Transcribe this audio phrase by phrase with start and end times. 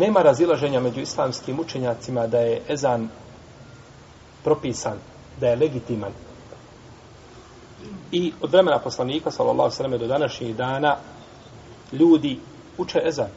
[0.00, 3.08] Nema razilaženja među islamskim učenjacima da je ezan
[4.44, 4.98] propisan,
[5.40, 6.12] da je legitiman.
[8.12, 10.96] I od vremena poslanika, sallallahu sallam, do današnjih dana,
[11.92, 12.38] ljudi
[12.78, 13.28] uče ezan.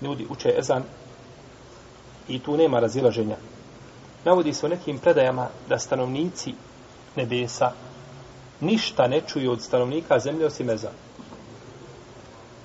[0.00, 0.82] Ljudi uče ezan
[2.28, 3.36] i tu nema razilaženja.
[4.24, 6.54] Navodi se u nekim predajama da stanovnici
[7.16, 7.72] nebesa
[8.60, 10.92] ništa ne čuju od stanovnika zemlje osim ezan.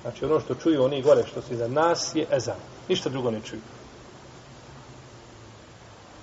[0.02, 2.56] Znači ono što čuju oni gore što su iza nas je ezan.
[2.88, 3.60] Ništa drugo ne čuju.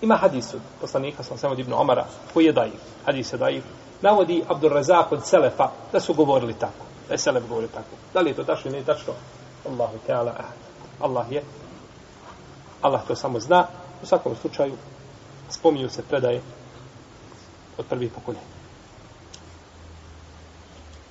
[0.02, 2.80] Ima hadis od poslanika sam samo Ibn Omara koji je dajiv.
[3.06, 3.64] Hadis je dajiv.
[4.02, 6.86] Navodi Abdul Razak od Selefa da su govorili tako.
[7.08, 7.96] Da je Selef govorio tako.
[8.14, 9.14] Da li je to tačno ili nije tačno?
[9.70, 10.58] Allahu Teala ahad.
[11.00, 11.44] Allah je.
[12.82, 13.68] Allah to samo zna.
[14.04, 14.74] U svakom slučaju
[15.50, 16.42] spominju se predaje
[17.78, 18.46] od prvih pokoljenja.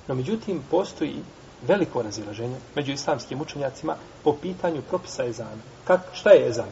[0.07, 1.23] No međutim, postoji
[1.61, 5.61] veliko razilaženje među islamskim učenjacima po pitanju propisa ezana.
[5.83, 6.69] Kak, šta je ezan?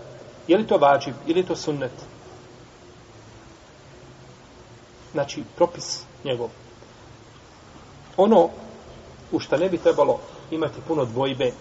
[0.48, 1.92] Je li to vađib ili je to sunnet?
[5.12, 6.50] Znači, propis njegov.
[8.18, 8.50] Ono
[9.32, 10.20] u šta ne bi trebalo
[10.52, 11.52] imati puno dvojbe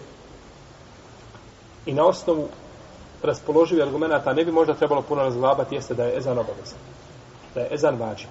[1.85, 2.47] i na osnovu
[3.23, 6.79] raspoloživi argumenta ne bi možda trebalo puno razglabati jeste da je ezan obavezan.
[7.55, 8.29] Da je ezan vađib.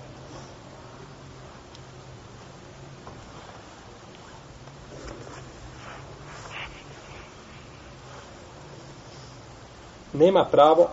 [10.23, 10.89] Nema pravo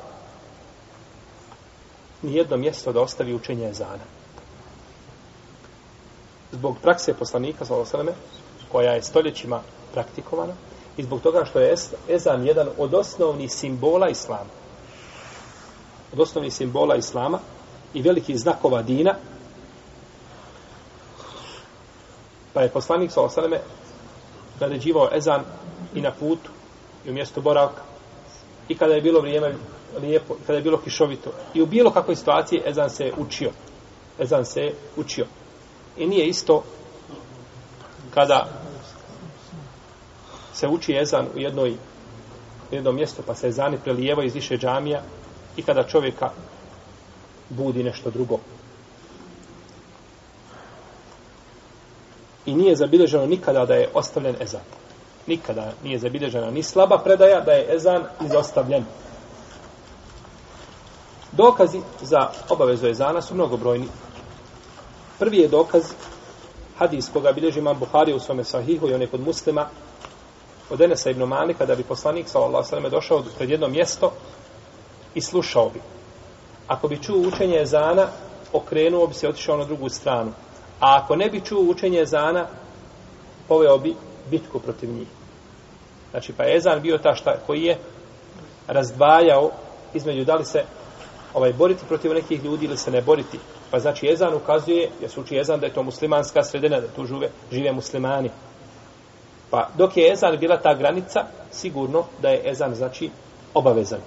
[2.21, 4.05] ni jedno mjesto da ostavi učenje ezana.
[6.51, 8.11] Zbog prakse poslanika, sveme,
[8.71, 9.61] koja je stoljećima
[9.93, 10.53] praktikovana,
[10.97, 11.75] i zbog toga što je
[12.09, 14.49] ezan jedan od osnovnih simbola islama.
[16.13, 17.39] Od osnovnih simbola islama
[17.93, 19.15] i velikih znakova dina,
[22.53, 23.61] pa je poslanik, sveme,
[24.59, 25.43] naređivao ezan
[25.93, 26.51] i na putu
[27.05, 27.88] i u mjestu boravka
[28.69, 29.55] i kada je bilo vrijeme
[30.01, 31.31] lijepo, kada je bilo kišovito.
[31.53, 33.51] I u bilo kakvoj situaciji Ezan se učio.
[34.19, 35.25] Ezan se učio.
[35.97, 36.63] I nije isto
[38.13, 38.49] kada
[40.53, 41.75] se uči Ezan u jednoj
[42.71, 45.01] u jednom mjestu, pa se Ezani prelijevaju iz više džamija
[45.57, 46.29] i kada čovjeka
[47.49, 48.39] budi nešto drugo.
[52.45, 54.61] I nije zabilježeno nikada da je ostavljen Ezan
[55.29, 58.85] nikada nije zabilježena ni slaba predaja da je ezan izostavljen.
[61.31, 63.87] Dokazi za obavezu ezana su mnogobrojni.
[65.19, 65.83] Prvi je dokaz
[66.77, 69.67] hadis koga bilježi imam Buhari u svome sahihu i on je kod muslima
[70.69, 74.11] od Enesa ibn Malika kada bi poslanik sallallahu došao pred jedno mjesto
[75.15, 75.81] i slušao bi.
[76.67, 78.07] Ako bi čuo učenje ezana,
[78.53, 80.31] okrenuo bi se i otišao na drugu stranu.
[80.79, 82.47] A ako ne bi čuo učenje ezana,
[83.47, 83.95] poveo bi
[84.31, 85.07] bitku protiv njih.
[86.11, 87.77] Znači, pa je Ezan bio ta šta koji je
[88.67, 89.51] razdvajao
[89.93, 90.63] između da li se
[91.33, 93.39] ovaj boriti protiv nekih ljudi ili se ne boriti.
[93.71, 97.05] Pa znači Ezan ukazuje, ja se uči Ezan da je to muslimanska sredina, da tu
[97.05, 98.29] žive, žive muslimani.
[99.49, 103.09] Pa dok je Ezan bila ta granica, sigurno da je Ezan znači
[103.53, 103.99] obavezan.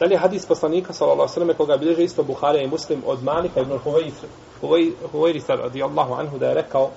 [0.00, 3.72] Dalje hadis poslanika sallallahu alejhi ve koga bilježe isto Buharija i Muslim od Malika ibn
[3.84, 4.12] Huwayr
[5.12, 6.90] Huwayr radijallahu anhu da je rekao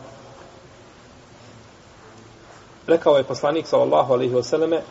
[2.87, 4.81] rekao je poslanik sallallahu alejhi ve selleme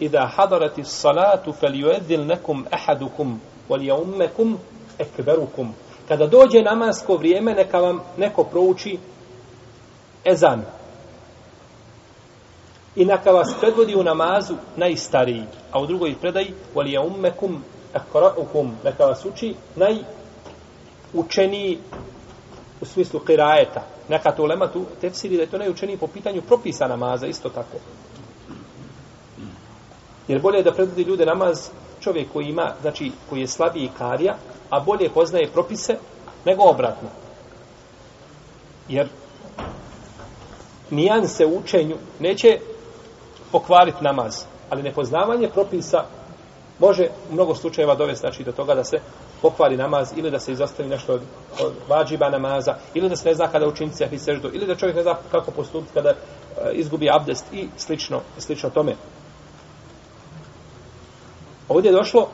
[0.00, 4.58] Ida hadarati salatu falyu'adhdhil lakum ahadukum wal yawmakum
[5.00, 5.74] akbarukum.
[6.08, 8.98] Kada dođe namasko vrijeme neka vam neko prouči
[10.24, 10.62] ezan.
[12.96, 17.56] I neka vas predvodi u namazu najstariji a u drugoj predaji wal yawmakum
[17.94, 21.78] akra'ukum neka vas uči najučeniji
[22.80, 23.82] u smislu kirajeta.
[24.08, 27.78] Neka to ulema tu tefsiri da je to najučeniji po pitanju propisa namaza, isto tako.
[30.28, 31.70] Jer bolje je da predvodi ljude namaz
[32.00, 34.36] čovjek koji ima, znači koji je slabiji karija,
[34.70, 35.96] a bolje poznaje propise
[36.44, 37.08] nego obratno.
[38.88, 39.08] Jer
[40.90, 42.58] nijanse u učenju neće
[43.52, 46.04] pokvariti namaz, ali nepoznavanje propisa
[46.81, 48.99] može u mnogo slučajeva dovesti znači, do toga da se
[49.41, 51.21] pokvari namaz ili da se izostavi nešto od,
[51.61, 54.95] od vađiba namaza ili da se ne zna kada učiniti se seždu ili da čovjek
[54.95, 58.95] ne zna kako postupiti kada uh, izgubi abdest i slično, slično tome.
[61.69, 62.27] Ovdje je došlo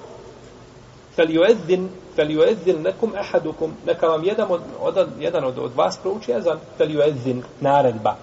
[1.18, 6.60] فَلْيُؤَذِّنْ فَلْيُؤَذِّنْ nekum ahadukum neka vam jedan od, od, jedan od, od vas prouči jezan
[6.80, 8.16] فَلْيُؤَذِّنْ naredba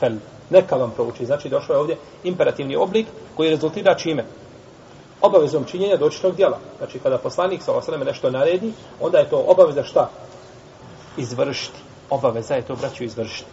[0.00, 0.12] fel,
[0.50, 3.06] neka vam prouči znači došlo je ovdje imperativni oblik
[3.36, 4.24] koji rezultira čime
[5.21, 6.57] Obavezom činjenja dočitog djela.
[6.77, 10.09] Znači, kada poslanik sa osreme nešto naredi, onda je to obaveza šta?
[11.17, 11.79] Izvršiti.
[12.09, 13.49] Obaveza je to, braću, izvršiti.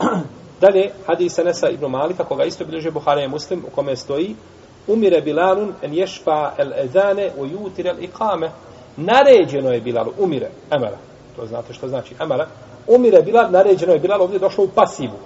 [0.60, 4.36] Dalje, hadis Anesa ibn Malika, koga isto bilježe Buhara i Muslim, u kome stoji,
[4.86, 8.50] umire Bilalun en ješfa el edane u jutir el ikame.
[8.96, 10.96] Naređeno je Bilalu, umire, emara.
[11.36, 12.46] To znate što znači emara.
[12.86, 15.18] Umire Bilal, naređeno je Bilal, ovdje je došlo u pasivu.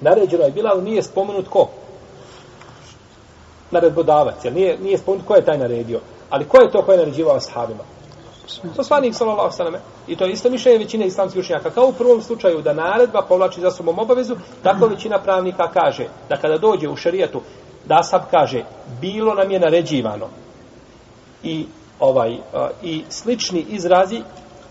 [0.00, 1.68] Naređeno je Bilal, nije spomenut ko?
[3.70, 6.00] Naredbodavac, jer nije, nije spomenut ko je taj naredio.
[6.30, 7.82] Ali ko je to ko je naređivao sahabima?
[8.76, 11.70] Poslanik sallallahu alejhi I to je isto mišljenje većine islamskih učenjaka.
[11.70, 16.36] Kao u prvom slučaju da naredba povlači za sobom obavezu, tako većina pravnika kaže da
[16.36, 17.40] kada dođe u šerijatu
[17.84, 18.64] da sab kaže
[19.00, 20.26] bilo nam je naređivano
[21.42, 21.66] i
[22.00, 22.38] ovaj
[22.82, 24.22] i slični izrazi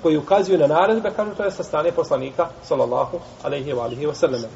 [0.03, 4.47] koji ukazuju na naredbe, kažu to je sa strane poslanika sallallahu alejhi ve alihi wasallam.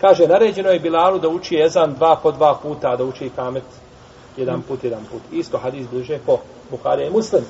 [0.00, 3.64] Kaže naređeno je Bilalu da uči ezan dva po dva puta, da uči kamet
[4.36, 5.22] jedan put, jedan put.
[5.32, 6.38] Isto hadis bliže po
[6.70, 7.44] Buhari i Muslim.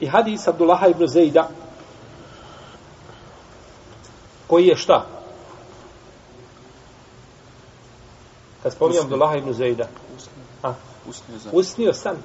[0.00, 1.48] I hadis Abdullaha ibn Zejda,
[4.46, 5.06] koji je šta?
[8.62, 9.88] Kad spominjam Abdullaha ibn Zejda.
[10.62, 10.72] A,
[11.52, 12.16] usnio san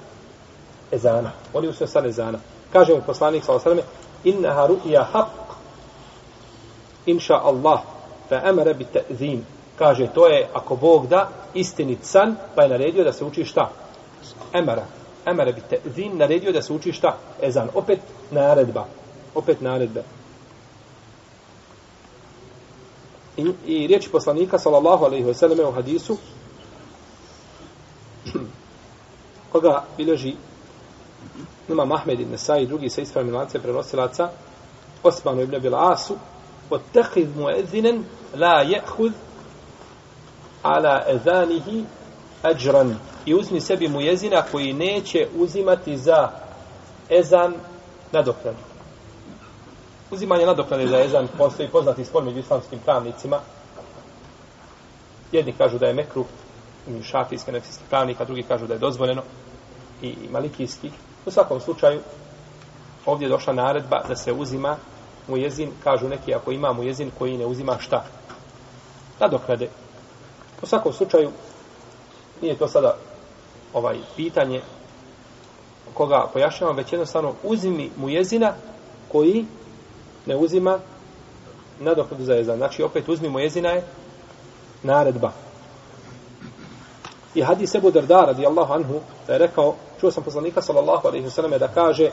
[0.92, 1.32] ezana.
[1.54, 2.40] On je usnio san ezana.
[2.74, 3.80] Kaže mu poslanik sellem:
[4.24, 5.43] "Innaha ru'ya haqq.
[7.06, 7.82] Insha Allah,
[8.30, 9.46] fa amara bi te'zim.
[9.78, 13.72] Kaže to je ako Bog da istinit san, pa je naredio da se uči šta?
[14.54, 14.86] Emara.
[15.26, 17.18] Emara bi te'zim, naredio da se uči šta?
[17.42, 17.70] Ezan.
[17.74, 18.00] Opet
[18.32, 18.86] naredba.
[19.36, 20.04] Opet naredbe.
[23.38, 26.18] I, i riječi poslanika sallallahu alejhi ve selleme u hadisu
[29.52, 30.36] koga bileži
[31.70, 34.30] Imam Mahmed ibn Nesai i drugi sa ispravim lance prenosilaca
[35.04, 36.16] Osmanu ibn Abil Asu
[36.71, 38.03] واتخذ مؤذنا
[38.35, 39.13] لا يأخذ
[40.65, 41.85] على أذانه
[42.45, 42.95] أجرا
[43.27, 46.31] i uzmi sebi mujezina koji neće uzimati za
[47.11, 47.55] ezan
[48.13, 48.59] nadoknadu.
[50.11, 53.41] Uzimanje nadoknade za ezan postoji poznati spor među islamskim pravnicima.
[55.33, 56.27] Jedni kažu da je mekruh,
[57.03, 59.23] šafijski nekisski pravnik, a drugi kažu da je dozvoljeno
[60.03, 60.91] i malikijski.
[61.27, 62.01] U svakom slučaju,
[63.07, 64.77] ovdje je došla naredba da se uzima
[65.28, 68.06] mu jezin, kažu neki, ako ima mu jezin koji ne uzima šta?
[69.20, 69.70] Nadoknade.
[70.62, 71.32] U svakom slučaju,
[72.42, 72.98] nije to sada
[73.74, 74.62] ovaj pitanje
[75.94, 78.54] koga pojašnjavam, već jednostavno uzimi mu jezina
[79.12, 79.46] koji
[80.26, 80.80] ne uzima
[81.80, 82.58] nadoknadu za jezan.
[82.58, 83.84] Znači, opet uzmi mu jezina je
[84.84, 85.32] naredba.
[87.36, 91.52] I hadis Ebu Darda radijallahu anhu da je rekao, čuo sam poslanika sallallahu alaihi sallam
[91.60, 92.10] da kaže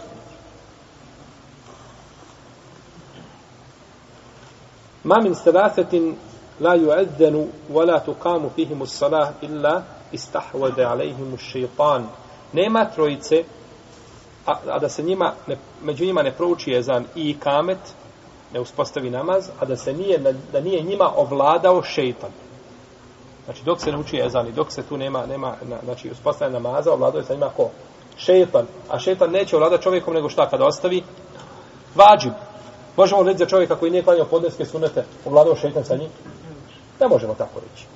[5.10, 6.16] Ma min salasatin
[6.60, 12.04] la yu'adzanu wa la tuqamu fihim as-salah illa istahwada alayhim ash-shaytan.
[12.52, 13.44] Nema trojice
[14.46, 17.78] a, a da se njima ne, među njima ne prouči ezan i kamet
[18.52, 20.18] ne uspostavi namaz, a da se nije
[20.52, 22.30] da nije njima ovladao šejtan.
[23.44, 25.54] Znači dok se ne uči ezan i dok se tu nema nema
[25.84, 27.70] znači uspostavljena namaza, ovladao je sa njima ko
[28.16, 31.02] šejtan, a šejtan neće ovladati čovjekom nego šta kada ostavi
[31.94, 32.32] vađib.
[33.00, 36.08] Možemo reći za čovjeka koji nije klanjao podneske sunete, ovladao šeitan sa njim?
[37.00, 37.86] Ne možemo tako reći.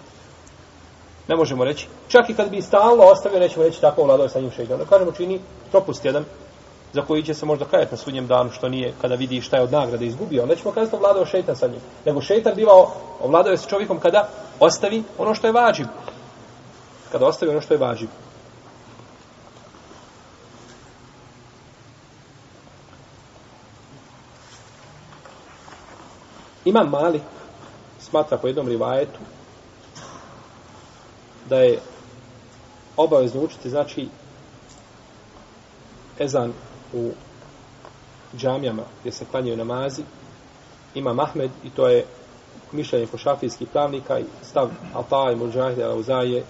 [1.29, 1.89] Ne možemo reći.
[2.09, 4.79] Čak i kad bi stalno ostavio, nećemo reći tako ovladao sa njim šejtan.
[4.79, 5.41] Da kažemo čini
[5.71, 6.25] propust jedan
[6.93, 9.63] za koji će se možda kajati na sudnjem danu što nije kada vidi šta je
[9.63, 10.43] od nagrade izgubio.
[10.43, 11.81] Onda ćemo kazati ovladao šeitan sa njim.
[12.07, 14.29] Nego šejtan bivao, ovladao je sa čovjekom kada
[14.61, 15.87] ostavi ono što je vađib.
[17.13, 18.09] Kada ostavi ono što je vađib.
[26.65, 27.23] Imam Malik
[28.01, 29.19] smatra po jednom rivajetu
[31.49, 31.79] da je
[32.97, 34.09] obavezno učiti, znači,
[36.19, 36.53] ezan
[36.93, 37.11] u
[38.37, 40.03] džamijama gdje se klanjaju namazi,
[40.95, 42.05] ima Mahmed i to je
[42.73, 46.45] mišljenje po šafijskih pravnika i stav Alta i Mujahide Auzaje,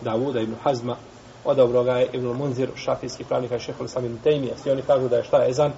[0.00, 0.96] Davuda ibn Hazma,
[1.44, 4.56] odobro ga je Ibn Munzir, šafijski pravnika i šehol sam ibn Tejmija.
[4.62, 5.72] Svi oni kažu da je šta ezan?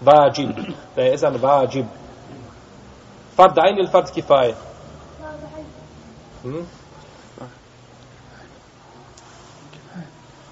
[0.00, 0.50] Vađib.
[0.96, 1.86] Da je ezan vađib.
[3.42, 4.54] Fard ajn ili fard kifaje?
[6.42, 6.66] Hmm?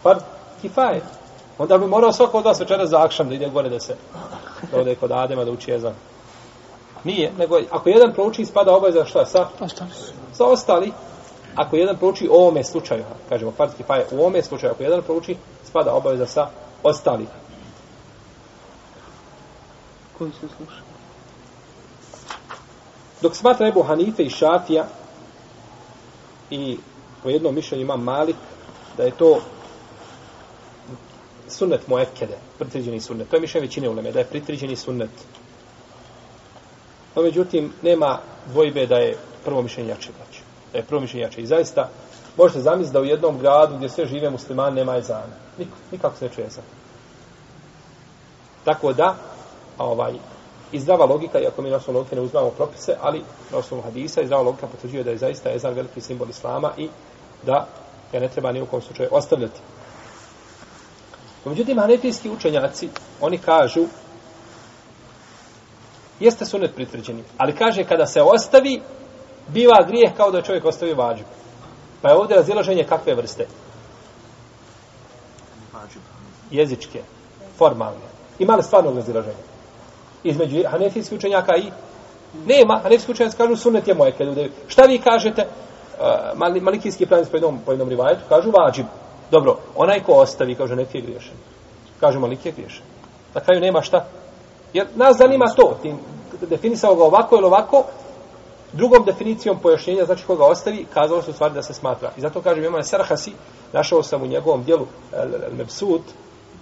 [0.02, 0.20] Fard
[0.60, 1.02] kifaje.
[1.58, 3.96] Onda bi morao svako od vas večera za akšam da ide gore da se
[4.72, 5.94] da ode kod Adema da uči jezan.
[7.04, 9.48] Nije, nego ako jedan prouči spada obaveza šta sa?
[9.60, 10.12] Ostali su.
[10.32, 10.92] Sa ostali.
[11.54, 15.36] Ako jedan prouči u ovome slučaju, kažemo fard kifaje, u ovome slučaju, ako jedan prouči,
[15.64, 16.48] spada obaveza sa
[16.82, 17.26] ostali.
[20.18, 20.89] Koji se sluša?
[23.22, 24.86] Dok smatra Ebu Hanife i Šafija
[26.50, 26.78] i
[27.22, 28.36] po jednom mišljenju ima Malik,
[28.96, 29.40] da je to
[31.48, 33.28] sunnet muekede, pritriđeni sunnet.
[33.28, 35.10] To je mišljenje većine uleme, da je pritriđeni sunnet.
[37.16, 40.42] No, međutim, nema dvojbe da je prvo mišljenje jače, braće.
[40.72, 41.42] Da je prvo mišljenje jače.
[41.42, 41.88] I zaista,
[42.36, 45.36] možete zamisliti da u jednom gradu gdje sve žive muslimani nema ezana.
[45.58, 46.64] Nik, nikako se ne čuje ezan.
[48.64, 49.16] Tako da,
[49.78, 50.14] ovaj,
[50.72, 53.22] i zdrava logika, iako mi na osnovu logike ne uzmamo propise, ali
[53.52, 56.88] na osnovu hadisa i zdrava logika potvrđuje da je zaista ezan veliki simbol islama i
[57.42, 57.66] da
[58.12, 59.60] ga ne treba ni u kom slučaju ostavljati.
[61.44, 62.88] Međutim, hanefijski učenjaci,
[63.20, 63.86] oni kažu,
[66.20, 68.82] jeste sunet pritvrđeni, ali kaže kada se ostavi,
[69.48, 71.24] biva grijeh kao da je čovjek ostavio vađu.
[72.02, 73.46] Pa je ovdje razilaženje kakve vrste?
[76.50, 77.02] Jezičke,
[77.58, 78.10] formalne.
[78.38, 79.49] Ima li stvarno razilaženje?
[80.24, 81.70] Između hanefijskih učenjaka i
[82.46, 82.80] nema.
[82.82, 84.12] Hanefijski učenjaci kažu sunnet je moje.
[84.68, 85.46] Šta vi kažete?
[86.00, 88.86] Uh, malikijski plan po jednom, po jednom rivajetu kažu vađib.
[89.30, 91.34] Dobro, onaj ko ostavi, kaže, neki je griješen.
[92.00, 92.82] Kaže, Malik je griješen.
[93.34, 94.04] Na kraju nema šta.
[94.72, 95.78] Jer nas zanima to.
[95.82, 95.98] Tim,
[96.48, 97.84] definisao ga ovako ili ovako,
[98.72, 102.10] drugom definicijom pojašnjenja, znači koga ostavi, kazalo se u stvari da se smatra.
[102.16, 103.32] I zato kažem, imam Sarhasi,
[103.72, 104.86] našao sam u njegovom dijelu
[105.52, 106.02] Mebsut,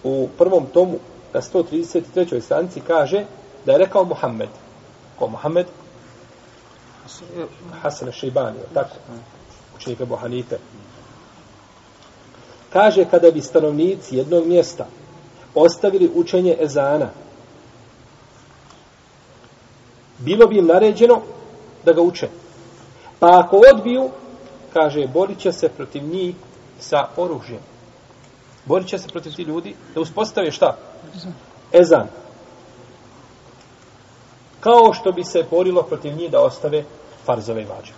[0.05, 0.99] u prvom tomu,
[1.35, 2.41] na 133.
[2.41, 3.25] stranici, kaže
[3.68, 4.48] da je rekao Muhammed.
[5.18, 5.66] Ko Muhammed?
[7.82, 8.96] Hasan Šeibani, tako?
[9.76, 10.56] Učenik Ebu Hanife.
[12.72, 14.87] Kaže, kada bi stanovnici jednog mjesta
[15.54, 17.10] ostavili učenje ezana,
[20.18, 21.20] bilo bi im naređeno
[21.84, 22.28] da ga uče.
[23.18, 24.10] Pa ako odbiju,
[24.72, 26.34] kaže, borit će se protiv njih
[26.80, 27.60] sa oružjem.
[28.64, 30.76] Borit će se protiv ti ljudi da uspostave šta?
[31.72, 32.08] Ezan.
[34.61, 36.85] Kao što bi se borilo protiv njih da ostave
[37.25, 37.93] farzove i vađe.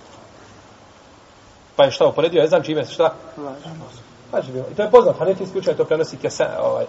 [1.76, 3.14] Pa je šta uporedio Ezan čime se šta?
[4.32, 4.52] Vađe.
[4.72, 5.18] I to je poznat.
[5.18, 6.84] Hanefijski učenje to prenosi Kesan, ovaj,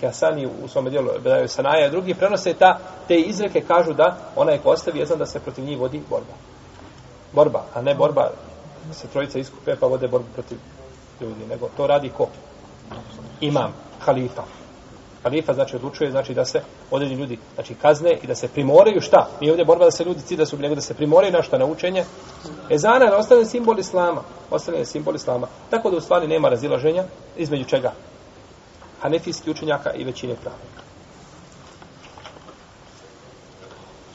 [0.00, 1.90] Kesani u svome dijelu Bedaju Sanaja.
[1.90, 5.78] Drugi prenose ta, te izreke kažu da onaj ko ostavi Ezan da se protiv njih
[5.78, 6.34] vodi borba.
[7.32, 8.30] Borba, a ne borba
[8.92, 10.58] se trojica iskupe pa vode borbu protiv
[11.20, 11.46] ljudi.
[11.48, 12.28] Nego to radi ko?
[13.40, 14.42] Imam, halifa.
[15.22, 19.28] Halifa znači odlučuje znači da se određeni ljudi znači kazne i da se primoraju šta?
[19.40, 21.66] Nije ovdje borba da se ljudi cida su nego da se primoraju na šta na
[21.66, 22.04] učenje.
[22.70, 24.22] Ezana je ostane simbol islama.
[24.50, 25.46] ostane simbol islama.
[25.70, 27.04] Tako da u stvari nema razilaženja
[27.36, 27.92] između čega?
[29.00, 30.85] Hanefijski učenjaka i većine pravnika.